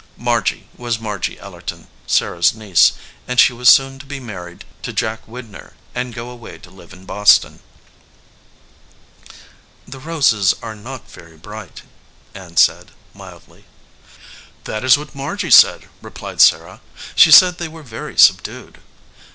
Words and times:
Margy 0.17 0.67
was 0.77 0.97
Margy 0.99 1.37
Ellerton, 1.37 1.85
Sarah 2.07 2.39
s 2.39 2.55
niece, 2.55 2.93
and 3.27 3.39
she 3.39 3.53
was 3.53 3.69
scon 3.69 3.99
to 3.99 4.05
be 4.07 4.19
married 4.19 4.65
to 4.81 4.91
Jack 4.91 5.27
Widner 5.27 5.73
and 5.93 6.15
go 6.15 6.31
away 6.31 6.57
to 6.57 6.71
live 6.71 6.91
in 6.91 7.05
Boston. 7.05 7.59
"The 9.87 9.99
roses 9.99 10.55
are 10.59 10.73
not 10.73 11.07
very 11.11 11.37
bright," 11.37 11.83
Ann 12.33 12.57
said, 12.57 12.89
mildly. 13.13 13.65
"That 14.63 14.83
is 14.83 14.97
what 14.97 15.13
Margy 15.13 15.51
said," 15.51 15.87
replied 16.01 16.41
Sarah. 16.41 16.81
"She 17.15 17.29
said 17.29 17.59
they 17.59 17.67
were 17.67 17.83
very 17.83 18.17
subdued." 18.17 18.79